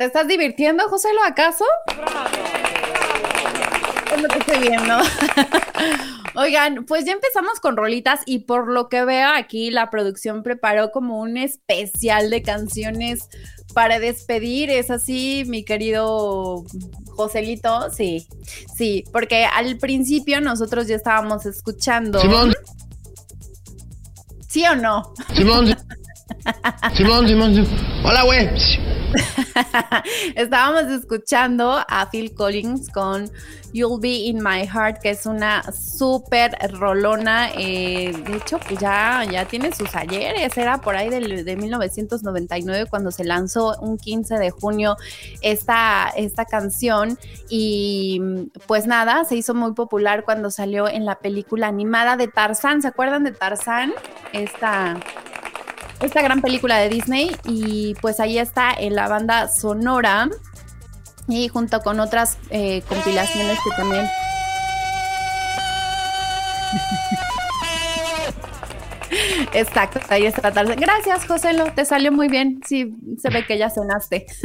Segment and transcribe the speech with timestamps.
[0.00, 1.66] ¿Te estás divirtiendo, José, lo acaso?
[4.14, 4.96] Es lo que estoy viendo.
[6.36, 10.90] Oigan, pues ya empezamos con rolitas y por lo que veo aquí la producción preparó
[10.90, 13.28] como un especial de canciones
[13.74, 14.70] para despedir.
[14.70, 16.64] ¿Es así, mi querido
[17.08, 17.90] Joselito?
[17.90, 18.26] Sí,
[18.74, 22.22] sí, porque al principio nosotros ya estábamos escuchando.
[22.22, 22.54] Simón.
[24.48, 25.12] ¿Sí o no?
[25.34, 25.76] Simón.
[26.94, 27.54] Simón, Simón.
[27.54, 27.68] Simón.
[28.04, 28.48] Hola, güey.
[30.36, 33.30] Estábamos escuchando a Phil Collins con
[33.72, 37.50] You'll Be in My Heart, que es una súper rolona.
[37.54, 40.56] Eh, de hecho, pues ya, ya tiene sus ayeres.
[40.56, 44.96] Era por ahí del, de 1999 cuando se lanzó un 15 de junio
[45.40, 47.18] esta, esta canción.
[47.48, 48.20] Y
[48.66, 52.82] pues nada, se hizo muy popular cuando salió en la película animada de Tarzán.
[52.82, 53.92] ¿Se acuerdan de Tarzán?
[54.32, 54.96] Esta
[56.00, 60.28] esta gran película de Disney y pues ahí está en la banda sonora
[61.28, 64.08] y junto con otras eh, compilaciones que también
[69.52, 70.76] Exacto, ahí está tarde.
[70.76, 72.60] Gracias, Joselo, te salió muy bien.
[72.66, 74.26] Sí, se ve que ya sonaste.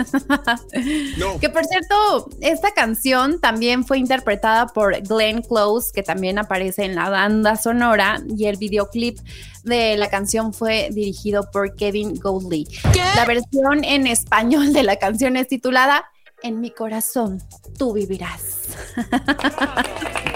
[1.40, 6.96] Que por cierto, esta canción también fue interpretada por Glenn Close, que también aparece en
[6.96, 9.18] la banda sonora, y el videoclip
[9.64, 12.68] de la canción fue dirigido por Kevin Goldley.
[13.16, 16.06] La versión en español de la canción es titulada
[16.44, 17.42] En mi corazón,
[17.78, 18.76] tú vivirás.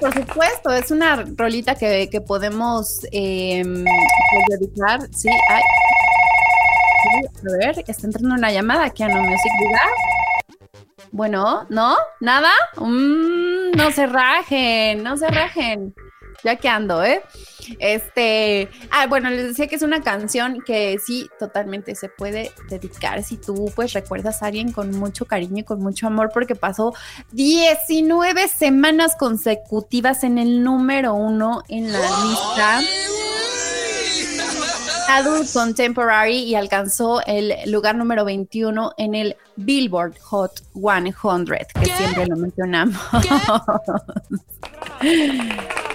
[0.00, 3.62] por supuesto, es una rolita que, podemos eh,
[4.48, 5.00] dedicar.
[5.14, 5.62] Sí, ay.
[7.46, 9.52] a ver, está entrando una llamada aquí a No Music
[11.10, 11.96] Bueno, ¿no?
[12.20, 12.50] ¿Nada?
[12.76, 15.94] Mm, no se rajen, no se rajen
[16.44, 17.22] ya que ando, ¿eh?
[17.78, 23.22] Este, ah, bueno, les decía que es una canción que sí, totalmente se puede dedicar
[23.22, 26.94] si tú pues recuerdas a alguien con mucho cariño y con mucho amor porque pasó
[27.32, 32.80] 19 semanas consecutivas en el número uno en la lista.
[35.10, 42.26] Adult Contemporary y alcanzó el lugar número 21 en el Billboard Hot 100, que siempre
[42.26, 43.00] lo mencionamos.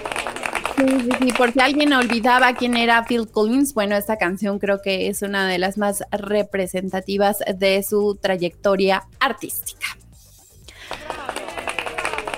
[0.84, 4.82] Sí, sí, sí, por si alguien olvidaba quién era Phil Collins, bueno, esta canción creo
[4.82, 9.86] que es una de las más representativas de su trayectoria artística.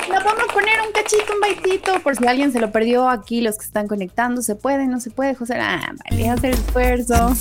[0.09, 3.41] La vamos a poner un cachito, un baitito, por si alguien se lo perdió aquí,
[3.41, 4.87] los que están conectando, ¿se puede?
[4.87, 5.57] ¿No se puede, José?
[5.59, 7.35] Ah, vale, hacer el esfuerzo.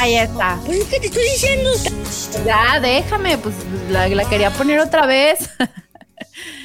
[0.00, 0.58] Ahí está.
[0.66, 1.70] ¿Qué te estoy diciendo?
[2.44, 3.54] Ya, déjame, pues
[3.90, 5.50] la, quería poner otra vez.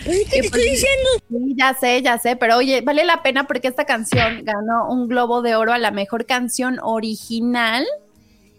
[0.03, 1.09] ¿Qué te estoy pues, diciendo?
[1.29, 5.07] Sí, ya sé, ya sé, pero oye, vale la pena porque esta canción ganó un
[5.07, 7.85] Globo de Oro a la mejor canción original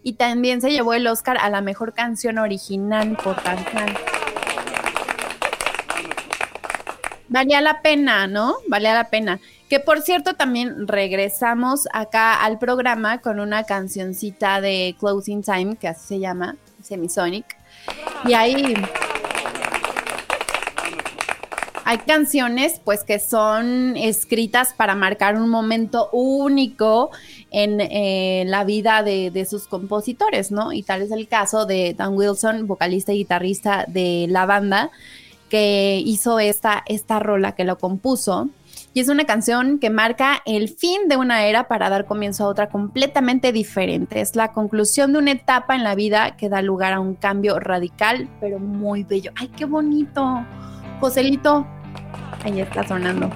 [0.03, 3.85] y también se llevó el Oscar a la mejor canción original por canción.
[7.29, 8.55] Valía la pena, ¿no?
[8.69, 9.39] Valía la pena.
[9.69, 15.89] Que por cierto, también regresamos acá al programa con una cancioncita de Closing Time, que
[15.89, 16.55] así se llama,
[16.87, 17.57] Semisonic.
[18.25, 18.73] Y ahí
[21.85, 27.11] hay canciones pues que son escritas para marcar un momento único
[27.49, 30.73] en eh, la vida de, de, sus compositores, ¿no?
[30.73, 34.91] Y tal es el caso de Dan Wilson, vocalista y guitarrista de la banda,
[35.49, 38.49] que hizo esta, esta rola, que lo compuso
[38.93, 42.47] y es una canción que marca el fin de una era para dar comienzo a
[42.47, 44.21] otra completamente diferente.
[44.21, 47.59] Es la conclusión de una etapa en la vida que da lugar a un cambio
[47.59, 49.31] radical, pero muy bello.
[49.35, 50.43] ¡Ay, qué bonito!
[50.99, 51.67] Joselito,
[52.43, 53.29] ahí está sonando.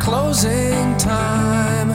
[0.00, 1.92] Closing time.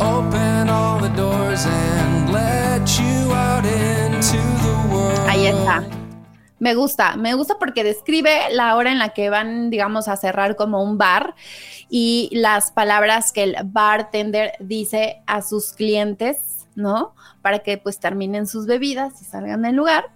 [0.00, 5.28] Open all the doors and let you out into the world.
[5.28, 5.84] Ahí está.
[6.64, 10.56] Me gusta, me gusta porque describe la hora en la que van, digamos, a cerrar
[10.56, 11.34] como un bar
[11.90, 17.14] y las palabras que el bartender dice a sus clientes, ¿no?
[17.42, 20.06] Para que pues terminen sus bebidas y salgan del lugar.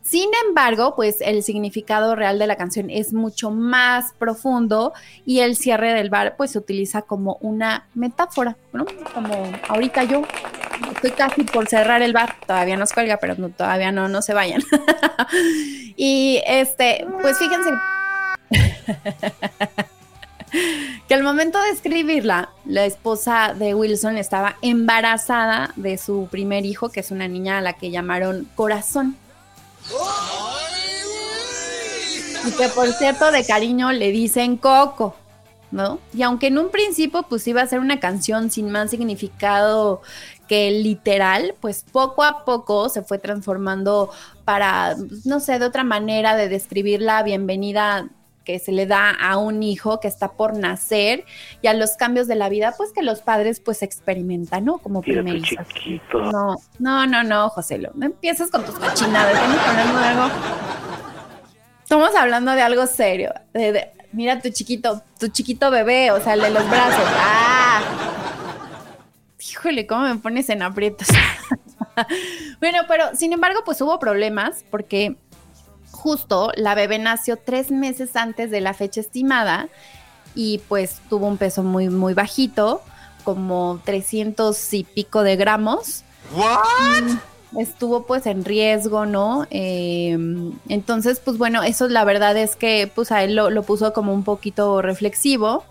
[0.00, 4.94] Sin embargo, pues el significado real de la canción es mucho más profundo
[5.26, 8.86] y el cierre del bar pues se utiliza como una metáfora, ¿no?
[9.12, 9.34] Como
[9.68, 10.22] ahorita yo
[10.94, 14.34] estoy casi por cerrar el bar, todavía nos cuelga, pero no, todavía no, no se
[14.34, 14.62] vayan.
[15.96, 17.70] y este, pues fíjense
[21.08, 26.90] que al momento de escribirla, la esposa de Wilson estaba embarazada de su primer hijo,
[26.90, 29.16] que es una niña a la que llamaron Corazón.
[32.46, 35.16] Y que por cierto de cariño le dicen Coco,
[35.72, 35.98] ¿no?
[36.14, 40.02] Y aunque en un principio pues iba a ser una canción sin más significado
[40.46, 44.10] que literal, pues poco a poco se fue transformando
[44.44, 48.08] para, no sé, de otra manera de describir la bienvenida
[48.44, 51.24] que se le da a un hijo que está por nacer
[51.62, 54.78] y a los cambios de la vida, pues que los padres pues experimentan, ¿no?
[54.78, 55.66] Como primerizos.
[56.12, 60.30] No, no, no, no, José, no empiezas con tus cochinadas, estamos hablando de algo.
[61.82, 63.32] Estamos hablando de algo serio.
[64.12, 67.04] Mira tu chiquito, tu chiquito bebé, o sea, el de los brazos.
[67.06, 67.82] ¡Ah!
[69.50, 71.08] Híjole, ¿cómo me pones en aprietos?
[72.60, 75.16] bueno, pero sin embargo, pues hubo problemas porque
[75.90, 79.68] justo la bebé nació tres meses antes de la fecha estimada
[80.34, 82.82] y pues tuvo un peso muy, muy bajito,
[83.24, 86.04] como 300 y pico de gramos.
[86.34, 87.18] ¿What?
[87.58, 89.46] Estuvo pues en riesgo, ¿no?
[89.50, 93.92] Em, entonces, pues bueno, eso la verdad es que pues a él lo, lo puso
[93.92, 95.64] como un poquito reflexivo.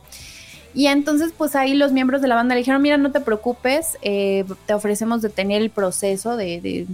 [0.74, 3.98] Y entonces, pues ahí los miembros de la banda le dijeron, mira, no te preocupes,
[4.02, 6.88] eh, te ofrecemos detener el proceso de, de,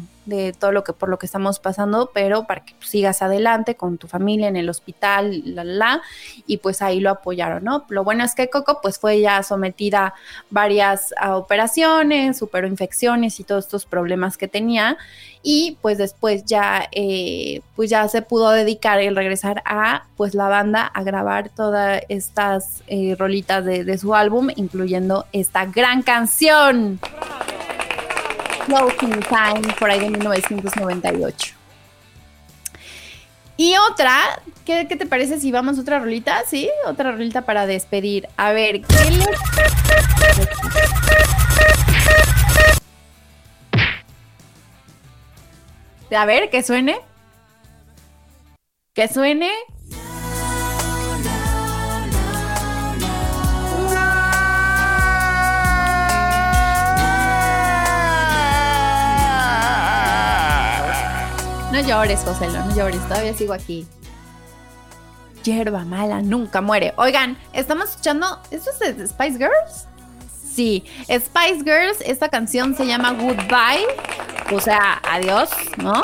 [0.59, 4.07] todo lo que por lo que estamos pasando, pero para que sigas adelante con tu
[4.07, 6.01] familia en el hospital, la, la,
[6.45, 7.85] y pues ahí lo apoyaron, ¿no?
[7.89, 10.13] Lo bueno es que Coco pues fue ya sometida a
[10.49, 14.97] varias operaciones, superó infecciones y todos estos problemas que tenía,
[15.43, 20.49] y pues después ya eh, pues ya se pudo dedicar el regresar a pues la
[20.49, 26.99] banda a grabar todas estas eh, rolitas de, de, su álbum incluyendo esta gran canción
[28.67, 31.57] Closing Time por ahí de 1998
[33.59, 36.43] y otra, ¿qué, ¿qué, te parece si vamos a otra rolita?
[36.45, 36.69] ¿Sí?
[36.85, 38.29] Otra rolita para despedir.
[38.37, 39.27] A ver, ¿qué les...
[46.15, 46.99] A ver, que suene.
[48.93, 49.49] Que suene.
[61.77, 63.85] No llores, José, no llores, todavía sigo aquí.
[65.43, 66.95] Hierba mala nunca muere.
[66.97, 68.41] Oigan, estamos escuchando.
[68.49, 69.85] ¿Esto es de Spice Girls?
[70.55, 73.85] Sí, Spice Girls, esta canción se llama Goodbye,
[74.51, 76.01] o sea, adiós, ¿no?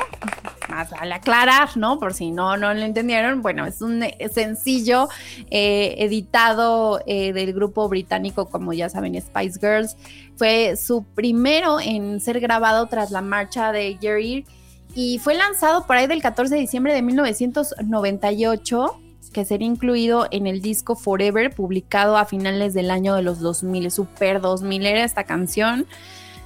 [0.70, 1.98] Más vale aclarar, ¿no?
[1.98, 3.42] Por si no, no lo entendieron.
[3.42, 5.10] Bueno, es un sencillo
[5.50, 9.98] eh, editado eh, del grupo británico, como ya saben, Spice Girls.
[10.36, 14.46] Fue su primero en ser grabado tras la marcha de Jerry
[14.96, 19.00] y fue lanzado por ahí del 14 de diciembre de 1998
[19.34, 23.92] que sería incluido en el disco Forever, publicado a finales del año de los 2000.
[23.92, 25.86] Super 2000 era esta canción.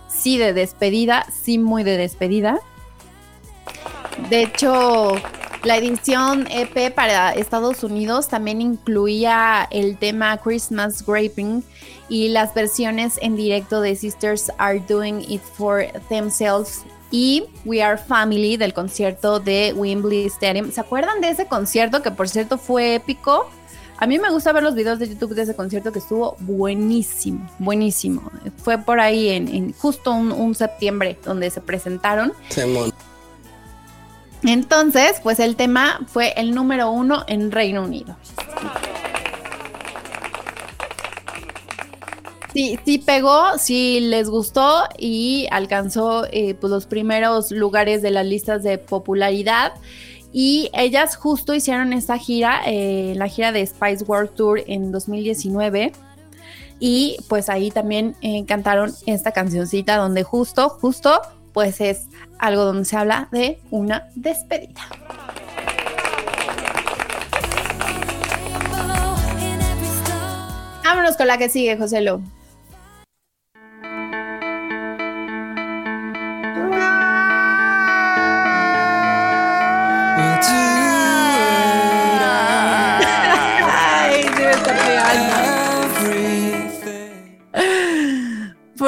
[0.07, 2.59] Sí, de despedida, sí, muy de despedida.
[4.29, 5.15] De hecho,
[5.63, 11.63] la edición EP para Estados Unidos también incluía el tema Christmas Graping
[12.09, 17.97] y las versiones en directo de Sisters Are Doing It For Themselves y We Are
[17.97, 20.71] Family del concierto de Wembley Stadium.
[20.71, 23.49] ¿Se acuerdan de ese concierto que por cierto fue épico?
[23.99, 27.49] A mí me gusta ver los videos de YouTube de ese concierto que estuvo buenísimo,
[27.57, 28.29] buenísimo.
[28.57, 32.31] Fue por ahí en, justo un, septiembre donde se presentaron.
[34.43, 38.15] Entonces, pues el tema fue el número uno en Reino Unido.
[42.53, 48.25] Sí, sí pegó, sí les gustó y alcanzó eh, pues los primeros lugares de las
[48.25, 49.73] listas de popularidad.
[50.31, 55.91] Y ellas justo hicieron esta gira, eh, la gira de Spice World Tour en 2019.
[56.79, 61.21] Y pues ahí también eh, cantaron esta cancioncita donde justo, justo,
[61.53, 62.07] pues es
[62.39, 64.81] algo donde se habla de una despedida.
[70.83, 72.21] Vámonos con la que sigue, José Lo.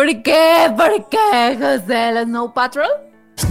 [0.10, 0.74] ¿Por qué?
[0.76, 2.12] ¿Por qué, José?
[2.12, 2.88] ¿La Snow Patrol?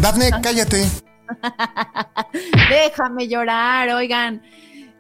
[0.01, 0.85] Dafne, cállate.
[2.69, 4.43] Déjame llorar, oigan.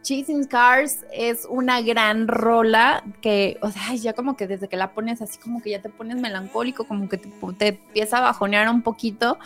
[0.03, 4.93] Chasing Cars es una gran rola que, o sea, ya como que desde que la
[4.95, 8.69] pones así como que ya te pones melancólico, como que te, te empieza a bajonear
[8.69, 9.37] un poquito.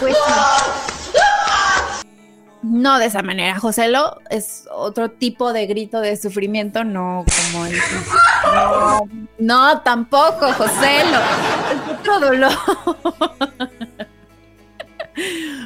[0.00, 0.16] Pues
[2.64, 7.76] no de esa manera, Joselo es otro tipo de grito de sufrimiento, no como el...
[8.54, 9.00] No,
[9.38, 11.18] no tampoco, Joselo,
[11.72, 12.52] es otro dolor.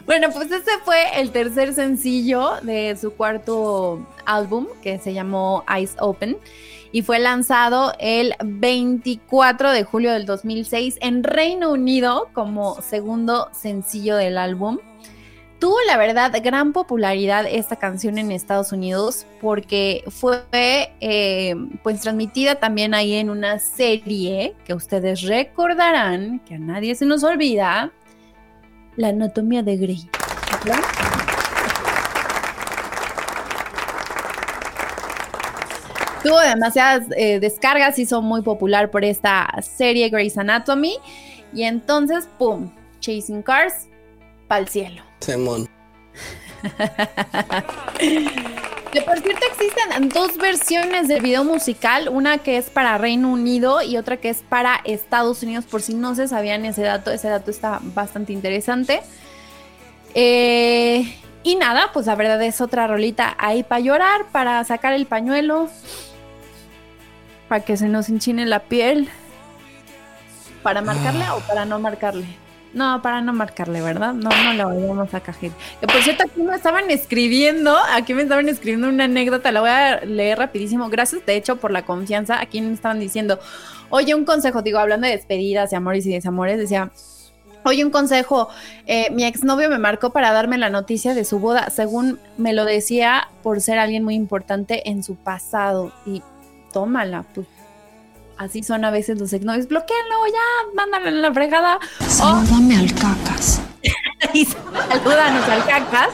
[0.05, 5.97] Bueno, pues ese fue el tercer sencillo de su cuarto álbum que se llamó Eyes
[6.01, 6.37] Open
[6.93, 14.17] y fue lanzado el 24 de julio del 2006 en Reino Unido como segundo sencillo
[14.17, 14.79] del álbum.
[15.59, 20.45] Tuvo la verdad gran popularidad esta canción en Estados Unidos porque fue
[21.01, 27.07] eh, pues transmitida también ahí en una serie que ustedes recordarán, que a nadie se
[27.07, 27.91] nos olvida,
[28.95, 30.09] la anatomía de Grey.
[36.23, 40.99] Tuvo demasiadas eh, descargas, hizo muy popular por esta serie Grey's Anatomy.
[41.53, 42.71] Y entonces, ¡pum!
[43.01, 43.89] Chasing Cars,
[44.49, 45.03] pa'l cielo.
[45.21, 45.69] Simón.
[48.93, 53.83] Que por cierto existen dos versiones del video musical, una que es para Reino Unido
[53.83, 57.29] y otra que es para Estados Unidos, por si no se sabían ese dato, ese
[57.29, 59.03] dato está bastante interesante.
[60.15, 65.05] Eh, y nada, pues la verdad es otra rolita ahí para llorar, para sacar el
[65.05, 65.69] pañuelo,
[67.51, 69.11] para que se nos enchine la piel,
[70.63, 72.48] para marcarle o para no marcarle.
[72.75, 74.13] No, para no marcarle, ¿verdad?
[74.13, 75.53] No, no le vayamos a cajer.
[75.81, 80.01] Por cierto, aquí me estaban escribiendo, aquí me estaban escribiendo una anécdota, la voy a
[80.01, 80.89] leer rapidísimo.
[80.91, 82.41] Gracias, de hecho, por la confianza.
[82.41, 83.39] Aquí me estaban diciendo,
[83.89, 86.91] oye, un consejo, digo, hablando de despedidas, de amores y desamores, decía,
[87.65, 88.49] Oye, un consejo.
[88.87, 92.65] Eh, mi exnovio me marcó para darme la noticia de su boda, según me lo
[92.65, 95.93] decía, por ser alguien muy importante en su pasado.
[96.07, 96.23] Y
[96.73, 97.47] tómala, pues
[98.39, 101.79] así son a veces los exnovios, bloqueenlo, ya, mándalo en la fregada.
[102.07, 103.61] Salúdame al cacas.
[104.33, 106.09] y salúdanos al cacas.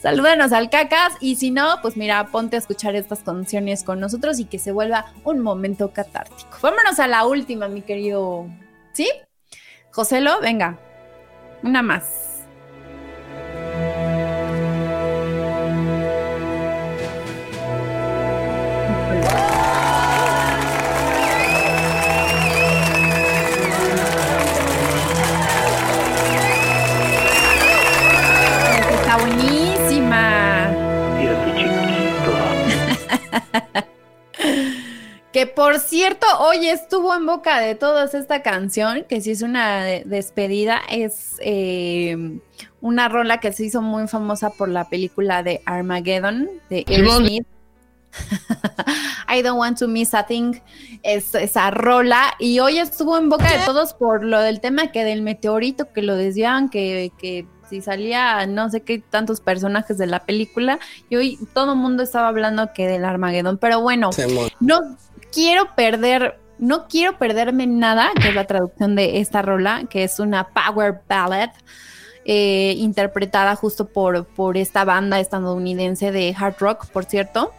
[0.00, 4.38] Salúdanos al cacas y si no, pues mira, ponte a escuchar estas canciones con nosotros
[4.38, 6.58] y que se vuelva un momento catártico.
[6.60, 8.46] Vámonos a la última, mi querido.
[8.92, 9.08] ¿Sí?
[9.92, 10.78] Joselo, venga.
[11.62, 12.27] Una más.
[35.38, 39.84] Que por cierto, hoy estuvo en boca de todos esta canción, que si es una
[39.84, 42.40] despedida, es eh,
[42.80, 47.46] una rola que se hizo muy famosa por la película de Armageddon de Aerosmith.
[49.28, 50.54] I don't want to miss a thing.
[51.04, 52.34] Es esa rola.
[52.40, 56.02] Y hoy estuvo en boca de todos por lo del tema que del meteorito que
[56.02, 61.14] lo desviaban, que, que si salía no sé qué tantos personajes de la película y
[61.14, 64.10] hoy todo el mundo estaba hablando que del Armagedón, pero bueno,
[64.60, 64.80] no
[65.32, 70.18] quiero perder, no quiero perderme nada, que es la traducción de esta rola, que es
[70.18, 71.50] una power ballad.
[72.30, 77.52] Eh, interpretada justo por, por esta banda estadounidense de hard rock, por cierto.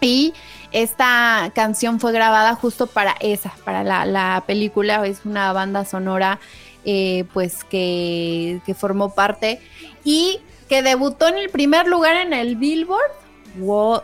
[0.00, 0.32] Y
[0.70, 5.04] esta canción fue grabada justo para esa, para la, la película.
[5.06, 6.38] Es una banda sonora
[6.84, 9.60] eh, pues que, formó parte
[10.02, 13.12] y que debutó en el primer lugar en el Billboard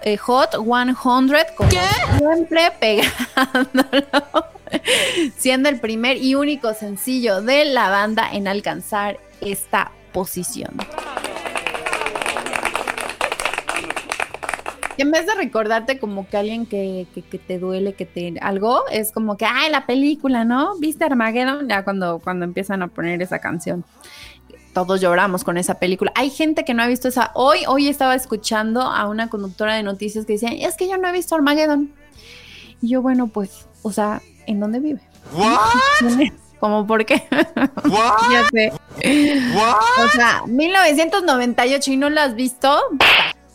[0.02, 0.94] eh, Hot 100,
[1.56, 4.06] como siempre pegándolo,
[5.36, 10.76] siendo el primer y único sencillo de la banda en alcanzar esta posición.
[14.98, 17.06] en vez de recordarte como que alguien que,
[17.46, 20.76] te duele, que te algo, es como que, ay, la película, ¿no?
[20.78, 21.68] ¿Viste Armageddon?
[21.68, 23.84] Ya cuando, cuando empiezan a poner esa canción.
[24.76, 26.12] Todos lloramos con esa película.
[26.14, 27.30] Hay gente que no ha visto esa.
[27.32, 31.08] Hoy, hoy estaba escuchando a una conductora de noticias que decía, es que yo no
[31.08, 31.94] he visto Armageddon.
[32.82, 35.00] Y yo, bueno, pues, o sea, ¿en dónde vive?
[35.32, 36.28] ¿What?
[36.60, 37.26] ¿Cómo por qué?
[38.30, 38.70] ya sé.
[39.00, 42.78] O sea, 1998 y no la has visto,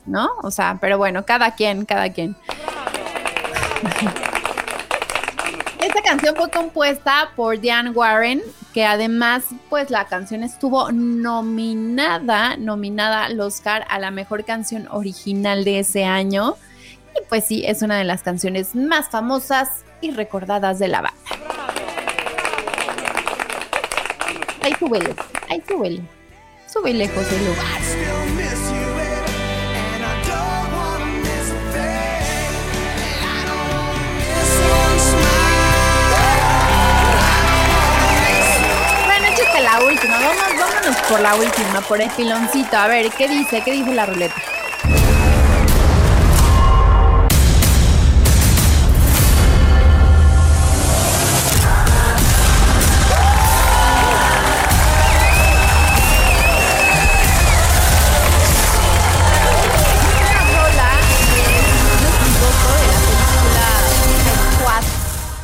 [0.07, 0.31] ¿no?
[0.41, 2.35] O sea, pero bueno, cada quien, cada quien.
[5.81, 13.25] Esta canción fue compuesta por Diane Warren, que además, pues la canción estuvo nominada, nominada
[13.25, 16.55] al Oscar a la mejor canción original de ese año.
[17.15, 21.17] Y pues sí, es una de las canciones más famosas y recordadas de la banda.
[24.61, 25.15] Ahí súbele,
[25.49, 26.01] ahí súbele.
[26.67, 27.53] Súbele, José Lu.
[41.11, 42.77] Por la última, por el piloncito.
[42.77, 43.61] A ver, ¿qué dice?
[43.61, 44.35] ¿Qué dice la ruleta?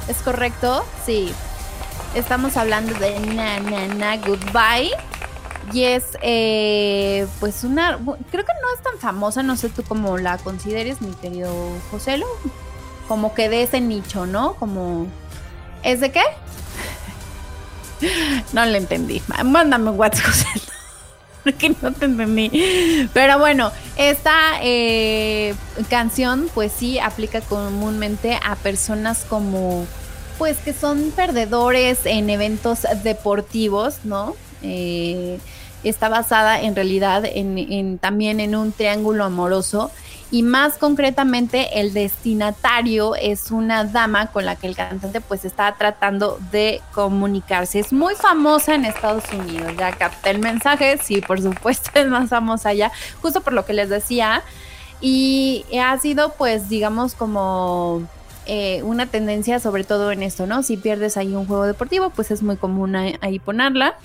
[0.07, 0.85] ¿Es correcto?
[1.05, 1.33] Sí.
[2.15, 5.16] Estamos hablando de Na Goodbye.
[5.73, 7.97] Y es, eh, pues, una.
[8.31, 11.53] Creo que no es tan famosa, no sé tú cómo la consideres, mi querido
[11.91, 12.25] Joselo.
[13.07, 14.53] Como que de ese nicho, ¿no?
[14.55, 15.07] Como.
[15.83, 16.23] ¿Es de qué?
[18.53, 19.21] No le entendí.
[19.43, 20.65] Mándame WhatsApp, Joselo.
[21.43, 23.09] Porque no te entendí.
[23.13, 25.55] Pero bueno, esta eh,
[25.89, 29.87] canción, pues sí, aplica comúnmente a personas como
[30.37, 34.35] pues que son perdedores en eventos deportivos, ¿no?
[34.61, 35.39] Eh,
[35.83, 39.91] está basada en realidad en, también en un triángulo amoroso
[40.29, 45.73] y más concretamente el destinatario es una dama con la que el cantante pues está
[45.77, 47.79] tratando de comunicarse.
[47.79, 52.29] Es muy famosa en Estados Unidos, ya capté el mensaje, sí, por supuesto es más
[52.29, 52.91] famosa allá,
[53.21, 54.43] justo por lo que les decía.
[54.99, 58.01] Y ha sido pues digamos como
[58.47, 60.61] eh, una tendencia sobre todo en esto, ¿no?
[60.61, 63.95] Si pierdes ahí un juego deportivo, pues es muy común ahí ponerla.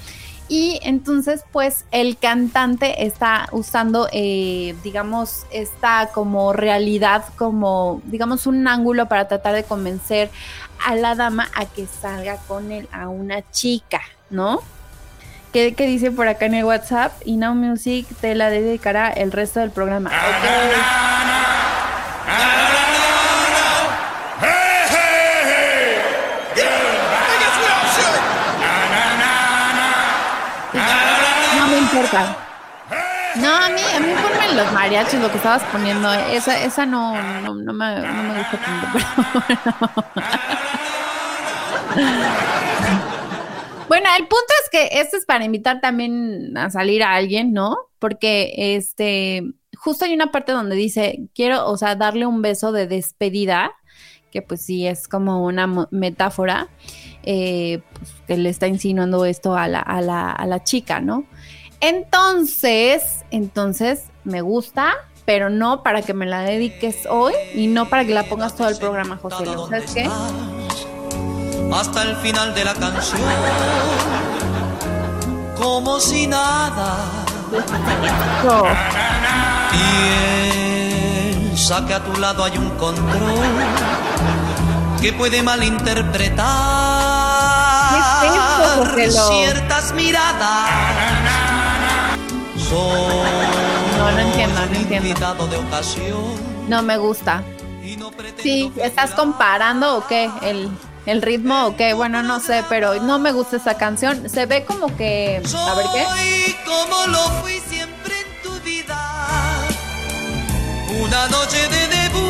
[0.48, 8.66] Y entonces, pues el cantante está usando, eh, digamos, esta como realidad, como, digamos, un
[8.68, 10.30] ángulo para tratar de convencer
[10.84, 14.60] a la dama a que salga con él, a una chica, ¿no?
[15.52, 17.12] ¿Qué, qué dice por acá en el WhatsApp?
[17.24, 20.10] Y Now Music te la dedicará el resto del programa.
[20.10, 21.11] Ok.
[33.36, 36.12] No a mí, a mí ponme los mariachis, lo que estabas poniendo.
[36.12, 39.06] Esa, esa no, no, no me, no me gusta tanto, pero
[39.46, 39.92] bueno.
[43.92, 47.76] Bueno, el punto es que esto es para invitar también a salir a alguien, ¿no?
[47.98, 49.42] Porque este,
[49.76, 53.72] justo hay una parte donde dice, quiero, o sea, darle un beso de despedida,
[54.30, 56.68] que pues sí es como una metáfora,
[57.22, 61.26] eh, pues, que le está insinuando esto a la, a la, a la chica, ¿no?
[61.82, 64.92] Entonces, entonces me gusta,
[65.24, 68.68] pero no para que me la dediques hoy y no para que la pongas todo
[68.68, 69.44] el programa, José.
[69.44, 70.08] ¿Sabes qué?
[71.74, 73.20] Hasta el final de la canción,
[75.56, 76.98] como si nada.
[81.40, 83.48] Piensa que a tu lado hay un control
[85.00, 86.46] que puede malinterpretar
[89.10, 91.21] ciertas miradas.
[92.72, 95.08] No, no entiendo, no entiendo.
[96.68, 97.42] No me gusta.
[98.42, 100.30] Sí, ¿estás comparando o qué?
[100.42, 100.70] ¿El,
[101.06, 101.92] el ritmo o qué?
[101.94, 104.28] Bueno, no sé, pero no me gusta esa canción.
[104.28, 105.42] Se ve como que...
[105.54, 106.06] A ver qué.
[106.64, 108.98] Como lo fui siempre en tu vida.
[111.00, 112.22] Una noche de debut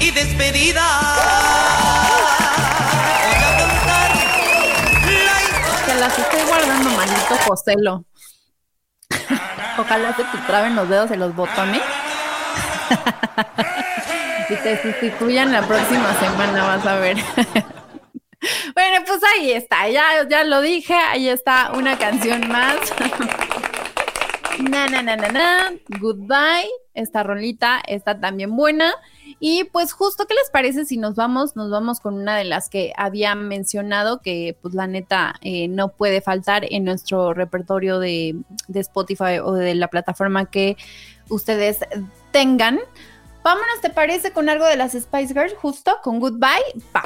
[0.00, 1.81] y despedida.
[7.06, 8.04] Maldito Joselo.
[9.78, 11.82] Ojalá se te traben los dedos en los botones.
[14.48, 17.16] y te sustituyan la próxima semana, vas a ver.
[18.74, 22.76] bueno, pues ahí está, ya, ya lo dije, ahí está una canción más.
[24.58, 26.70] na, na, na, na, na, goodbye.
[26.94, 28.94] Esta rolita está también buena.
[29.44, 31.56] Y pues justo, ¿qué les parece si nos vamos?
[31.56, 35.88] Nos vamos con una de las que había mencionado que pues la neta eh, no
[35.88, 38.36] puede faltar en nuestro repertorio de,
[38.68, 40.76] de Spotify o de la plataforma que
[41.28, 41.80] ustedes
[42.30, 42.78] tengan.
[43.42, 45.96] Vámonos, ¿te parece con algo de las Spice Girls justo?
[46.04, 46.80] Con Goodbye.
[46.92, 47.02] Pa.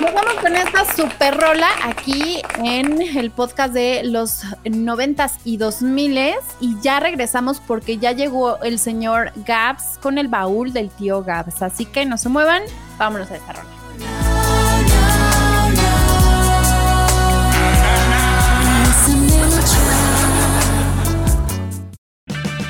[0.00, 5.82] Nos vamos con esta super rola aquí en el podcast de los noventas y dos
[5.82, 11.24] miles y ya regresamos porque ya llegó el señor Gabs con el baúl del tío
[11.24, 11.62] Gabs.
[11.62, 12.62] Así que no se muevan,
[12.96, 13.77] vámonos a esta rola.